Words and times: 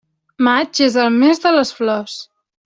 Maig 0.47 0.81
és 0.85 0.97
el 1.03 1.11
mes 1.19 1.43
de 1.45 1.53
les 1.57 1.75
flors. 1.81 2.17